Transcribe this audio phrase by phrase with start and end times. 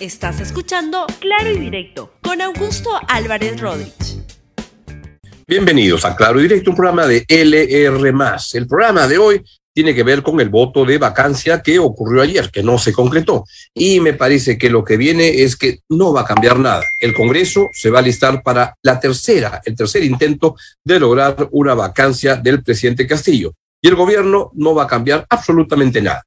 [0.00, 4.22] Estás escuchando Claro y Directo con Augusto Álvarez Rodríguez.
[5.48, 8.12] Bienvenidos a Claro y Directo, un programa de LR.
[8.52, 12.48] El programa de hoy tiene que ver con el voto de vacancia que ocurrió ayer,
[12.52, 13.44] que no se concretó.
[13.74, 16.84] Y me parece que lo que viene es que no va a cambiar nada.
[17.00, 20.54] El Congreso se va a listar para la tercera, el tercer intento
[20.84, 23.52] de lograr una vacancia del presidente Castillo.
[23.82, 26.22] Y el gobierno no va a cambiar absolutamente nada.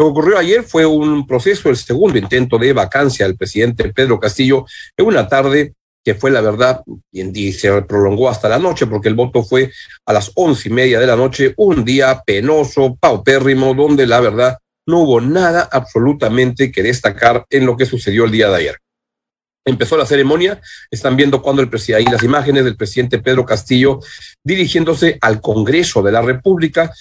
[0.00, 4.18] Lo que ocurrió ayer fue un proceso, el segundo intento de vacancia del presidente Pedro
[4.18, 4.64] Castillo
[4.96, 6.80] en una tarde que fue la verdad,
[7.12, 9.70] y se prolongó hasta la noche, porque el voto fue
[10.06, 14.56] a las once y media de la noche, un día penoso, paupérrimo, donde la verdad
[14.86, 18.76] no hubo nada absolutamente que destacar en lo que sucedió el día de ayer.
[19.64, 20.60] Empezó la ceremonia,
[20.90, 24.00] están viendo cuando el presidente, ahí las imágenes del presidente Pedro Castillo
[24.42, 26.92] dirigiéndose al Congreso de la República,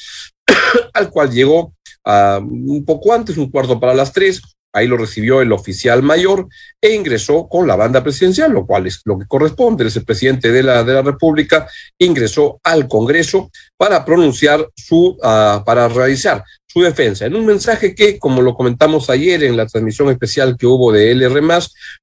[0.94, 1.74] al cual llegó
[2.06, 4.42] uh, un poco antes, un cuarto para las tres,
[4.72, 6.48] Ahí lo recibió el oficial mayor
[6.80, 9.88] e ingresó con la banda presidencial, lo cual es lo que corresponde.
[9.88, 15.64] Es el presidente de la, de la República, ingresó al Congreso para pronunciar su, uh,
[15.66, 17.26] para realizar su defensa.
[17.26, 21.12] En un mensaje que, como lo comentamos ayer en la transmisión especial que hubo de
[21.12, 21.42] LR,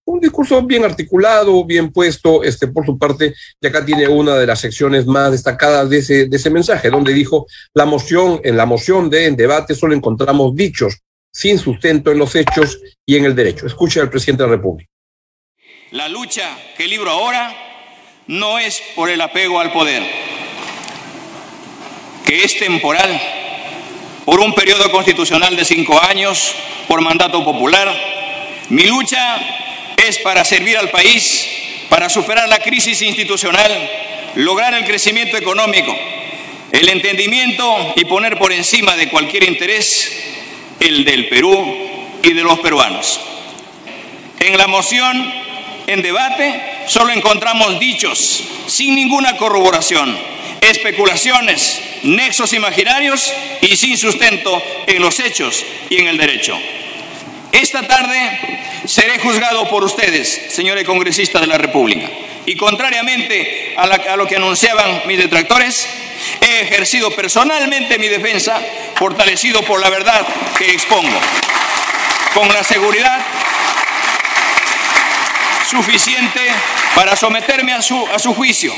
[0.04, 4.46] un discurso bien articulado, bien puesto, este, por su parte, y acá tiene una de
[4.46, 9.30] las secciones más destacadas de ese, mensaje, donde dijo la moción, en la moción de
[9.30, 10.98] debate solo encontramos dichos
[11.32, 13.66] sin sustento en los hechos y en el derecho.
[13.66, 14.90] Escuche al presidente de la República.
[15.92, 17.54] La lucha que libro ahora
[18.26, 20.02] no es por el apego al poder,
[22.24, 23.20] que es temporal,
[24.26, 26.52] por un periodo constitucional de cinco años,
[26.88, 27.88] por mandato popular.
[28.68, 29.38] Mi lucha
[29.96, 31.48] es para servir al país,
[31.88, 33.72] para superar la crisis institucional,
[34.34, 35.96] lograr el crecimiento económico,
[36.72, 40.12] el entendimiento y poner por encima de cualquier interés
[40.80, 41.64] el del Perú
[42.24, 43.20] y de los peruanos.
[44.40, 45.32] En la moción
[45.86, 50.18] en debate solo encontramos dichos sin ninguna corroboración,
[50.60, 56.58] especulaciones, nexos imaginarios y sin sustento en los hechos y en el derecho.
[57.52, 58.38] Esta tarde
[58.86, 62.08] seré juzgado por ustedes, señores congresistas de la República,
[62.44, 65.88] y contrariamente a, lo que anunciaban mis detractores,
[66.40, 68.60] He ejercido personalmente mi defensa,
[68.96, 70.26] fortalecido por la verdad
[70.58, 71.18] que expongo,
[72.34, 73.20] con la seguridad
[75.70, 76.40] suficiente
[76.94, 78.74] para someterme a su, a su juicio,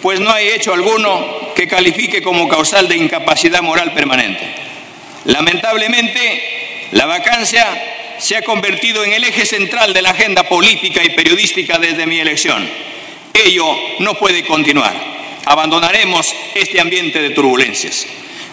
[0.00, 4.52] pues no hay hecho alguno que califique como causal de incapacidad moral permanente.
[5.26, 7.64] Lamentablemente, la vacancia
[8.18, 12.18] se ha convertido en el eje central de la agenda política y periodística desde mi
[12.18, 12.68] elección.
[13.32, 15.12] Ello no puede continuar
[15.44, 18.06] abandonaremos este ambiente de turbulencias.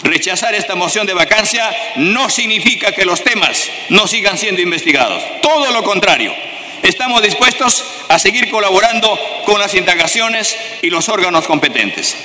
[0.04, 5.22] Rechazar esta moción de vacancia no significa que los temas no sigan siendo investigados.
[5.42, 6.34] Todo lo contrario.
[6.82, 12.16] Estamos dispuestos a seguir colaborando con las indagaciones y los órganos competentes.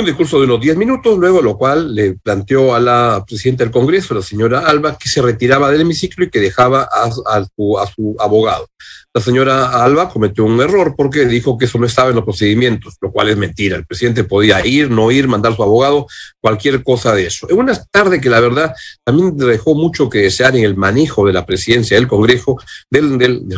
[0.00, 3.70] Un discurso de unos 10 minutos, luego lo cual le planteó a la presidenta del
[3.70, 7.78] Congreso, la señora Alba, que se retiraba del hemiciclo y que dejaba a, a, su,
[7.78, 8.66] a abogado.
[9.12, 12.96] La señora Alba cometió un error porque dijo que eso no estaba en los procedimientos,
[13.02, 13.76] lo cual es mentira.
[13.76, 16.06] El presidente podía ir, no ir, mandar su abogado,
[16.40, 17.50] cualquier cosa de eso.
[17.50, 18.72] En una tarde que la verdad
[19.04, 22.56] también dejó mucho que desear en el manejo de la presidencia del Congreso,
[22.88, 23.10] del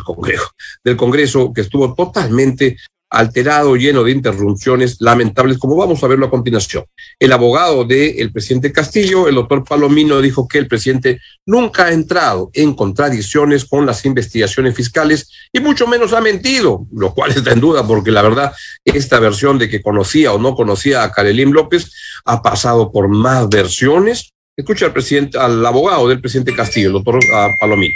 [0.04, 0.50] Congreso,
[0.82, 2.78] del Congreso, que estuvo totalmente
[3.12, 6.84] alterado, lleno de interrupciones lamentables, como vamos a verlo a continuación.
[7.18, 12.50] El abogado del presidente Castillo, el doctor Palomino, dijo que el presidente nunca ha entrado
[12.54, 17.60] en contradicciones con las investigaciones fiscales y mucho menos ha mentido, lo cual está en
[17.60, 18.52] duda porque la verdad,
[18.82, 21.92] esta versión de que conocía o no conocía a Karelín López
[22.24, 24.32] ha pasado por más versiones.
[24.56, 27.94] Escucha al presidente, al abogado del presidente Castillo, el doctor uh, Palomino.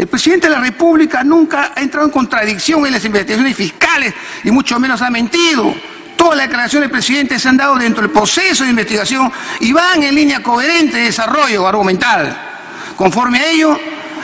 [0.00, 4.50] El presidente de la República nunca ha entrado en contradicción en las investigaciones fiscales y
[4.50, 5.74] mucho menos ha mentido.
[6.16, 9.30] Todas las declaraciones del presidente se han dado dentro del proceso de investigación
[9.60, 12.34] y van en línea coherente de desarrollo argumental.
[12.96, 13.78] Conforme a ello,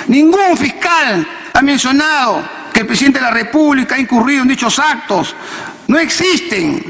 [0.07, 5.37] ningún fiscal ha mencionado que el presidente de la República ha incurrido en dichos actos.
[5.89, 6.83] No existen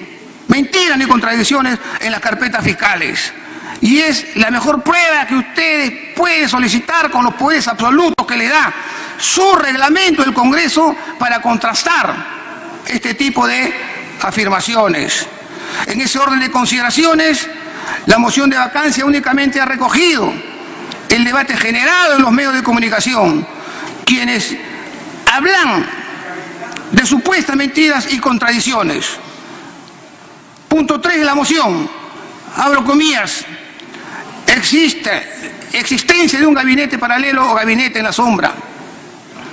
[0.46, 3.32] mentiras ni contradicciones en las carpetas fiscales.
[3.80, 8.48] Y es la mejor prueba que ustedes pueden solicitar con los poderes absolutos que le
[8.48, 8.72] da
[9.18, 12.14] su reglamento del Congreso para contrastar
[12.86, 13.72] este tipo de
[14.22, 15.26] afirmaciones.
[15.86, 17.46] En ese orden de consideraciones,
[18.06, 20.32] la moción de vacancia únicamente ha recogido
[21.08, 23.46] el debate generado en los medios de comunicación,
[24.04, 24.56] quienes
[25.30, 25.86] hablan
[26.92, 29.06] de supuestas mentiras y contradicciones.
[30.68, 31.88] Punto 3 de la moción,
[32.56, 33.44] abro comillas,
[34.56, 35.22] existe
[35.72, 38.52] existencia de un gabinete paralelo o gabinete en la sombra.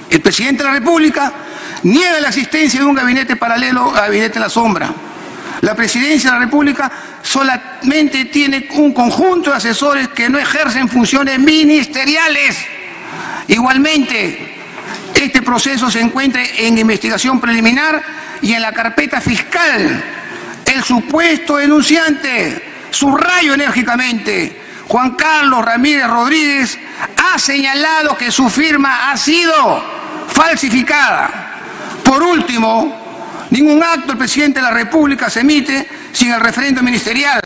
[0.09, 1.33] El presidente de la República
[1.83, 4.93] niega la existencia de un gabinete paralelo a gabinete en la sombra.
[5.61, 6.91] La presidencia de la República
[7.21, 12.57] solamente tiene un conjunto de asesores que no ejercen funciones ministeriales.
[13.47, 14.55] Igualmente,
[15.15, 18.03] este proceso se encuentra en investigación preliminar
[18.41, 20.03] y en la carpeta fiscal.
[20.65, 26.79] El supuesto denunciante, subrayo enérgicamente, Juan Carlos Ramírez Rodríguez,
[27.17, 29.83] ha señalado que su firma ha sido
[30.27, 31.51] falsificada.
[32.03, 37.41] Por último, ningún acto del presidente de la República se emite sin el referendo ministerial,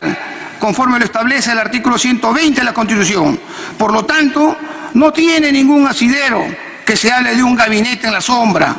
[0.58, 3.38] conforme lo establece el artículo 120 de la Constitución.
[3.78, 4.56] Por lo tanto,
[4.94, 6.44] no tiene ningún asidero
[6.84, 8.74] que se hable de un gabinete en la sombra.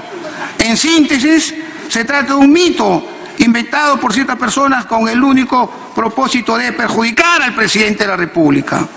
[0.60, 1.54] En síntesis,
[1.88, 7.42] se trata de un mito inventado por ciertas personas con el único propósito de perjudicar
[7.42, 8.88] al presidente de la República.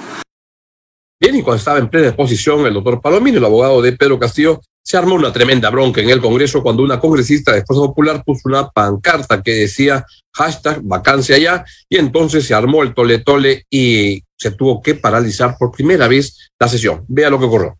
[1.21, 4.61] Bien, y cuando estaba en plena exposición, el doctor Palomino, el abogado de Pedro Castillo,
[4.85, 8.43] se armó una tremenda bronca en el Congreso cuando una congresista de Fuerza Popular puso
[8.47, 14.23] una pancarta que decía hashtag vacancia ya, y entonces se armó el tole tole y
[14.37, 17.05] se tuvo que paralizar por primera vez la sesión.
[17.07, 17.79] Vea lo que ocurrió.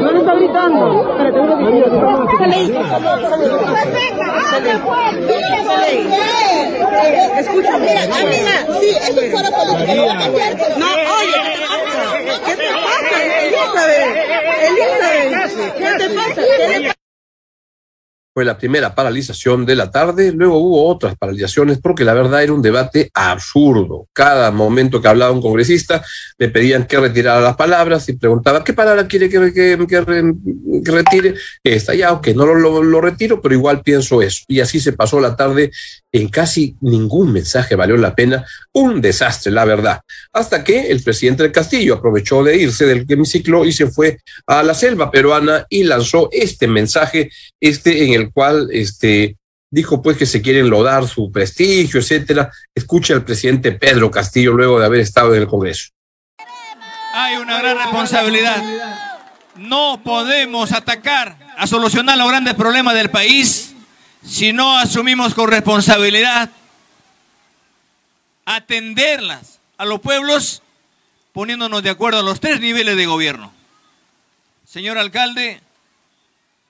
[0.00, 1.16] No le está gritando.
[7.38, 7.98] Escúchame.
[7.98, 9.92] Amiga, sí, eso es fuera político.
[10.76, 10.86] No,
[11.18, 11.40] oye,
[12.46, 14.12] ¿qué te pasa, Elizabeth?
[14.68, 16.34] Elizabeth, ¿qué te pasa?
[16.34, 16.97] ¿Qué le pasa?
[18.38, 22.52] Fue la primera paralización de la tarde, luego hubo otras paralizaciones porque la verdad era
[22.52, 24.06] un debate absurdo.
[24.12, 26.04] Cada momento que hablaba un congresista
[26.38, 30.34] le pedían que retirara las palabras y preguntaba qué palabra quiere que, que, que,
[30.84, 31.34] que retire.
[31.64, 34.44] Está ya, ok, no lo, retiro, pero igual pienso eso.
[34.46, 35.72] Y así se pasó la tarde
[36.12, 38.46] en casi ningún mensaje valió la pena.
[38.72, 40.00] Un desastre, la verdad.
[40.32, 44.62] Hasta que el presidente del Castillo aprovechó de irse del hemiciclo y se fue a
[44.62, 47.30] la selva peruana y lanzó este mensaje,
[47.60, 49.36] este en el cual este,
[49.70, 52.50] dijo pues que se quieren lodar su prestigio, etcétera.
[52.74, 55.88] Escucha al presidente Pedro Castillo luego de haber estado en el Congreso.
[57.14, 58.62] Hay una gran responsabilidad.
[59.56, 63.74] No podemos atacar a solucionar los grandes problemas del país
[64.24, 66.50] si no asumimos con responsabilidad
[68.44, 70.62] atenderlas a los pueblos
[71.32, 73.52] poniéndonos de acuerdo a los tres niveles de gobierno.
[74.64, 75.60] Señor alcalde,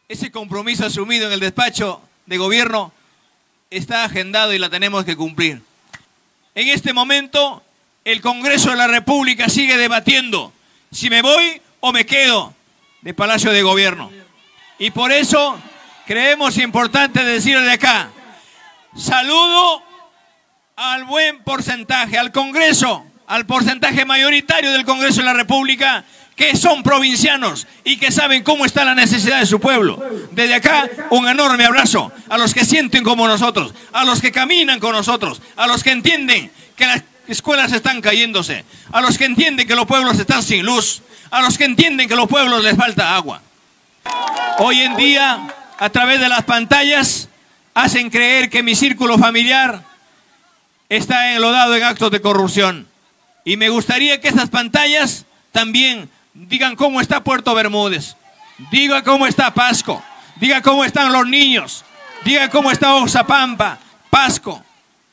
[0.09, 2.93] ese compromiso asumido en el despacho de gobierno
[3.71, 5.61] está agendado y la tenemos que cumplir.
[6.55, 7.63] En este momento,
[8.05, 10.53] el Congreso de la República sigue debatiendo
[10.91, 12.55] si me voy o me quedo
[13.03, 14.11] de Palacio de Gobierno.
[14.79, 15.61] Y por eso
[16.07, 18.09] creemos importante decir de acá,
[18.97, 19.83] saludo
[20.77, 26.05] al buen porcentaje, al Congreso, al porcentaje mayoritario del Congreso de la República
[26.39, 30.01] que son provincianos y que saben cómo está la necesidad de su pueblo.
[30.31, 34.79] Desde acá, un enorme abrazo a los que sienten como nosotros, a los que caminan
[34.79, 39.67] con nosotros, a los que entienden que las escuelas están cayéndose, a los que entienden
[39.67, 41.03] que los pueblos están sin luz,
[41.33, 43.43] a los que entienden que los pueblos les falta agua.
[44.59, 45.41] Hoy en día,
[45.77, 47.29] a través de las pantallas,
[47.75, 49.83] hacen creer que mi círculo familiar
[50.89, 52.87] está enlodado en actos de corrupción.
[53.45, 56.09] Y me gustaría que esas pantallas también
[56.47, 58.17] digan cómo está Puerto Bermúdez,
[58.71, 60.03] diga cómo está Pasco,
[60.41, 61.85] diga cómo están los niños,
[62.25, 63.79] diga cómo está Oxapampa,
[64.11, 64.63] Pasco.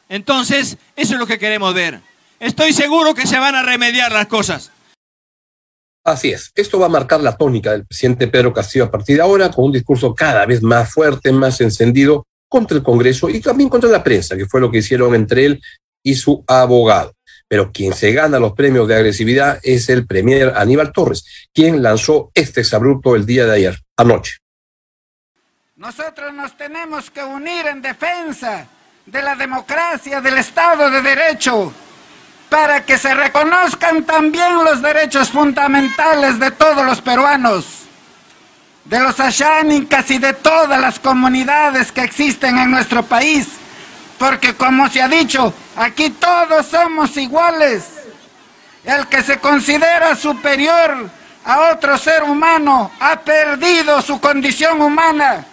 [0.07, 1.99] Entonces, eso es lo que queremos ver.
[2.39, 4.71] Estoy seguro que se van a remediar las cosas.
[6.03, 9.23] Así es, esto va a marcar la tónica del presidente Pedro Castillo a partir de
[9.23, 13.69] ahora, con un discurso cada vez más fuerte, más encendido contra el Congreso y también
[13.69, 15.61] contra la prensa, que fue lo que hicieron entre él
[16.03, 17.14] y su abogado
[17.47, 22.31] pero quien se gana los premios de agresividad es el premier Aníbal Torres, quien lanzó
[22.33, 24.37] este exabrupto el día de ayer, anoche.
[25.75, 28.67] Nosotros nos tenemos que unir en defensa
[29.05, 31.71] de la democracia, del Estado de Derecho,
[32.49, 37.65] para que se reconozcan también los derechos fundamentales de todos los peruanos,
[38.85, 43.47] de los ashánicas y de todas las comunidades que existen en nuestro país
[44.17, 47.91] porque como se ha dicho, aquí todos somos iguales.
[48.83, 51.09] El que se considera superior
[51.43, 55.45] a otro ser humano ha perdido su condición humana.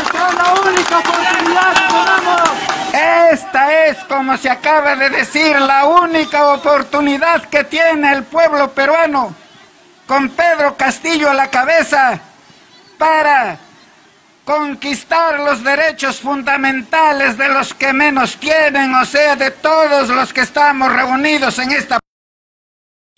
[0.00, 2.50] Esta es la única oportunidad que tenemos.
[3.32, 9.34] Esta es, como se acaba de decir, la única oportunidad que tiene el pueblo peruano.
[10.06, 12.20] Con Pedro Castillo a la cabeza,
[12.98, 13.58] para
[14.44, 20.42] conquistar los derechos fundamentales de los que menos tienen, o sea, de todos los que
[20.42, 21.98] estamos reunidos en esta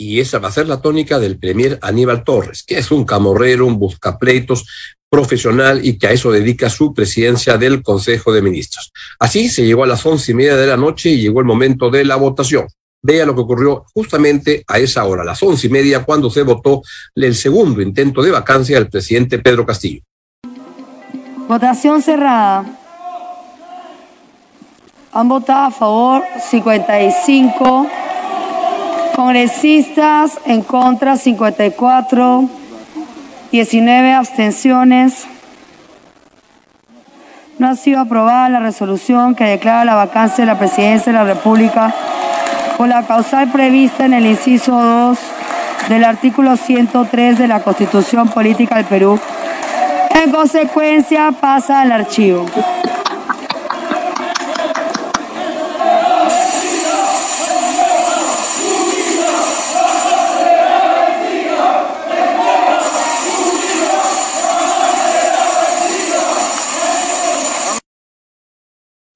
[0.00, 3.66] y esa va a ser la tónica del premier Aníbal Torres, que es un camorrero,
[3.66, 4.64] un buscapleitos
[5.11, 8.92] profesional y que a eso dedica su presidencia del Consejo de Ministros.
[9.18, 11.90] Así se llegó a las once y media de la noche y llegó el momento
[11.90, 12.68] de la votación.
[13.00, 16.43] Vea lo que ocurrió justamente a esa hora, a las once y media, cuando se
[16.43, 16.83] votó
[17.14, 20.02] el segundo intento de vacancia del presidente Pedro Castillo.
[21.49, 22.64] Votación cerrada.
[25.12, 27.87] Han votado a favor 55
[29.14, 32.49] congresistas, en contra 54,
[33.50, 35.26] 19 abstenciones.
[37.59, 41.25] No ha sido aprobada la resolución que declara la vacancia de la presidencia de la
[41.25, 41.95] República
[42.78, 45.18] por la causal prevista en el inciso 2
[45.88, 49.18] del artículo 103 de la Constitución Política del Perú.
[50.11, 52.47] En consecuencia, pasa al archivo.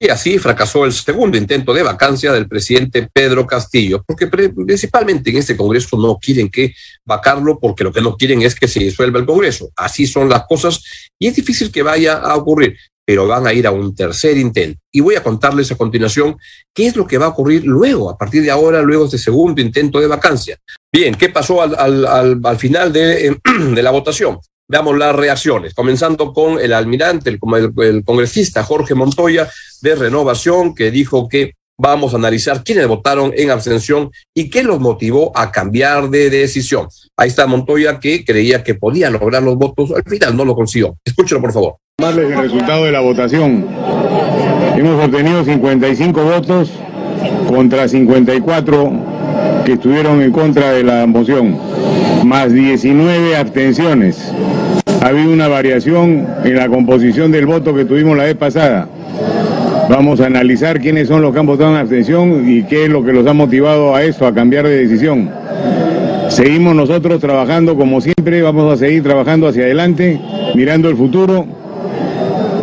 [0.03, 5.37] Y así fracasó el segundo intento de vacancia del presidente Pedro Castillo, porque principalmente en
[5.37, 6.73] este Congreso no quieren que
[7.05, 9.69] vacarlo, porque lo que no quieren es que se disuelva el Congreso.
[9.77, 10.83] Así son las cosas
[11.17, 14.77] y es difícil que vaya a ocurrir, pero van a ir a un tercer intento.
[14.91, 16.35] Y voy a contarles a continuación
[16.75, 19.19] qué es lo que va a ocurrir luego, a partir de ahora, luego de este
[19.19, 20.57] segundo intento de vacancia.
[20.91, 22.05] Bien, ¿qué pasó al,
[22.45, 23.37] al, final de,
[23.73, 24.37] de la votación?
[24.73, 27.39] Veamos las reacciones, comenzando con el almirante, el,
[27.77, 29.47] el, congresista Jorge Montoya
[29.83, 34.79] de Renovación, que dijo que vamos a analizar quiénes votaron en abstención y qué los
[34.79, 36.87] motivó a cambiar de decisión.
[37.15, 40.97] Ahí está Montoya que creía que podía lograr los votos, al final no lo consiguió.
[41.05, 41.75] Escúchelo, por favor.
[41.99, 43.67] el resultado de la votación.
[44.75, 46.71] Hemos obtenido 55 votos
[47.47, 48.91] contra 54
[49.65, 51.59] que estuvieron en contra de la moción,
[52.25, 54.33] más 19 abstenciones.
[55.03, 58.87] Ha habido una variación en la composición del voto que tuvimos la vez pasada.
[59.89, 63.03] Vamos a analizar quiénes son los que han votado en abstención y qué es lo
[63.03, 65.29] que los ha motivado a eso, a cambiar de decisión.
[66.29, 70.21] Seguimos nosotros trabajando como siempre, vamos a seguir trabajando hacia adelante,
[70.55, 71.47] mirando el futuro.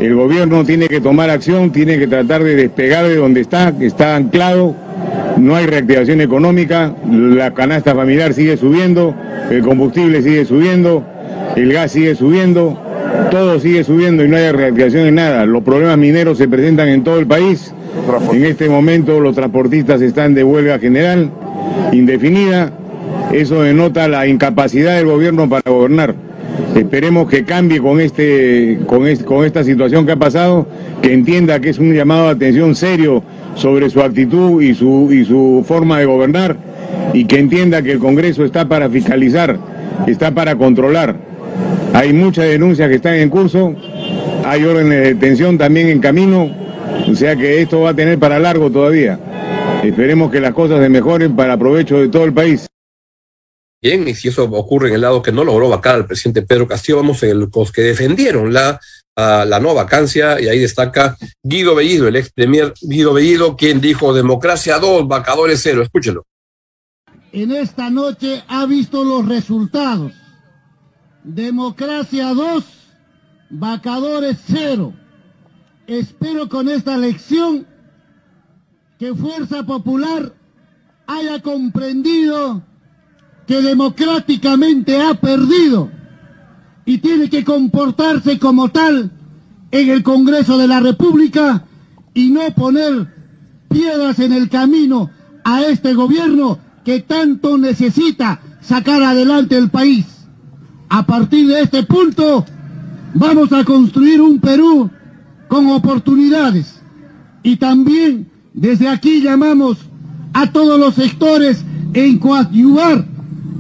[0.00, 3.84] El gobierno tiene que tomar acción, tiene que tratar de despegar de donde está, que
[3.84, 4.74] está anclado.
[5.36, 9.14] No hay reactivación económica, la canasta familiar sigue subiendo,
[9.50, 11.04] el combustible sigue subiendo,
[11.56, 12.78] el gas sigue subiendo,
[13.30, 15.46] todo sigue subiendo y no hay reactivación en nada.
[15.46, 17.72] Los problemas mineros se presentan en todo el país.
[18.32, 21.30] En este momento los transportistas están de huelga general,
[21.92, 22.72] indefinida.
[23.32, 26.14] Eso denota la incapacidad del gobierno para gobernar.
[26.74, 30.66] Esperemos que cambie con, este, con, con esta situación que ha pasado,
[31.02, 33.22] que entienda que es un llamado de atención serio
[33.54, 36.56] sobre su actitud y su, y su forma de gobernar
[37.12, 39.58] y que entienda que el Congreso está para fiscalizar,
[40.06, 41.29] está para controlar
[41.92, 43.74] hay muchas denuncias que están en curso,
[44.44, 46.54] hay órdenes de detención también en camino,
[47.08, 49.18] o sea que esto va a tener para largo todavía.
[49.82, 52.66] Esperemos que las cosas se mejoren para provecho de todo el país.
[53.82, 56.68] Bien, y si eso ocurre en el lado que no logró vacar al presidente Pedro
[56.68, 58.78] Castillo, vamos en los que defendieron la,
[59.16, 64.12] la no vacancia, y ahí destaca Guido Bellido, el ex premier Guido Bellido, quien dijo
[64.12, 65.82] democracia dos, vacadores cero.
[65.82, 66.26] Escúchelo.
[67.32, 70.12] En esta noche ha visto los resultados
[71.24, 72.64] Democracia 2,
[73.50, 74.94] vacadores 0.
[75.86, 77.66] Espero con esta lección
[78.98, 80.32] que Fuerza Popular
[81.06, 82.62] haya comprendido
[83.46, 85.90] que democráticamente ha perdido
[86.84, 89.10] y tiene que comportarse como tal
[89.72, 91.64] en el Congreso de la República
[92.14, 93.12] y no poner
[93.68, 95.10] piedras en el camino
[95.44, 100.19] a este gobierno que tanto necesita sacar adelante el país.
[100.90, 102.44] A partir de este punto
[103.14, 104.90] vamos a construir un Perú
[105.48, 106.80] con oportunidades.
[107.44, 109.78] Y también desde aquí llamamos
[110.32, 113.04] a todos los sectores en coadyuvar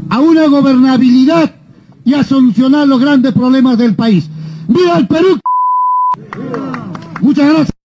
[0.08, 1.54] a una gobernabilidad
[2.04, 4.28] y a solucionar los grandes problemas del país.
[4.66, 5.38] ¡Viva el Perú!
[7.20, 7.79] Muchas gracias.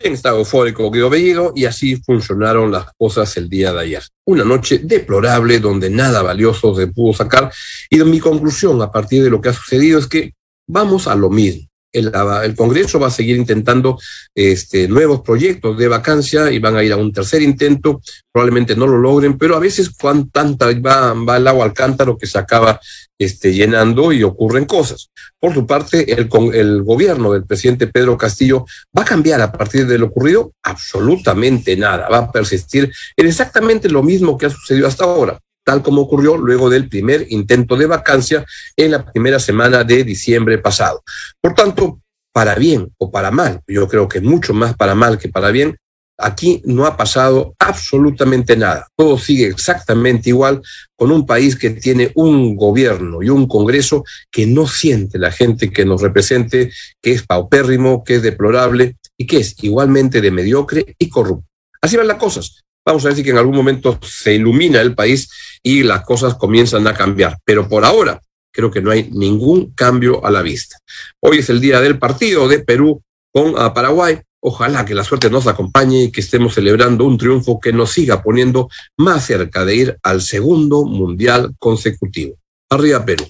[0.00, 4.02] Estaba eufórico Guido y así funcionaron las cosas el día de ayer.
[4.26, 7.52] Una noche deplorable donde nada valioso se pudo sacar
[7.90, 10.32] y mi conclusión a partir de lo que ha sucedido es que
[10.66, 11.68] vamos a lo mismo.
[11.92, 13.98] el, Congreso va a seguir intentando
[14.34, 18.00] este, nuevos proyectos de vacancia y van a ir a un tercer intento,
[18.32, 22.16] probablemente no lo logren, pero a veces cuando tanta va, va el agua al cántaro
[22.16, 22.80] que se acaba
[23.20, 25.10] este, llenando y ocurren cosas.
[25.38, 28.64] Por su parte, el, el gobierno del presidente Pedro Castillo
[28.96, 33.90] va a cambiar a partir de lo ocurrido absolutamente nada, va a persistir en exactamente
[33.90, 37.86] lo mismo que ha sucedido hasta ahora tal como ocurrió luego del primer intento de
[37.86, 38.44] vacancia
[38.76, 41.04] en la primera semana de diciembre pasado.
[41.40, 42.00] Por tanto,
[42.32, 45.76] para bien o para mal, yo creo que mucho más para mal que para bien,
[46.20, 48.88] aquí no ha pasado absolutamente nada.
[48.96, 50.62] Todo sigue exactamente igual
[50.96, 55.70] con un país que tiene un gobierno y un Congreso que no siente la gente
[55.70, 56.72] que nos represente,
[57.02, 61.46] que es paupérrimo, que es deplorable y que es igualmente de mediocre y corrupto.
[61.80, 62.62] Así van las cosas.
[62.84, 65.30] Vamos a si que en algún momento se ilumina el país
[65.62, 67.38] y las cosas comienzan a cambiar.
[67.44, 68.20] Pero por ahora
[68.52, 70.78] creo que no hay ningún cambio a la vista.
[71.20, 74.20] Hoy es el día del partido de Perú con Paraguay.
[74.42, 78.22] Ojalá que la suerte nos acompañe y que estemos celebrando un triunfo que nos siga
[78.22, 82.36] poniendo más cerca de ir al segundo mundial consecutivo.
[82.70, 83.26] Arriba Perú.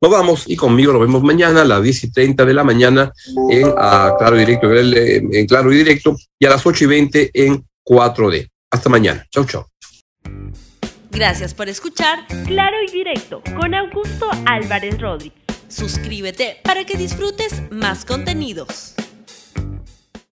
[0.00, 3.12] Nos vamos y conmigo nos vemos mañana a las 10 y 30 de la mañana
[3.50, 8.50] en Claro Directo, en Claro y Directo y a las 8 y 20 en 4D.
[8.70, 9.24] Hasta mañana.
[9.30, 9.66] Chau, chau.
[11.10, 15.38] Gracias por escuchar Claro y Directo con Augusto Álvarez Rodríguez.
[15.68, 18.94] Suscríbete para que disfrutes más contenidos.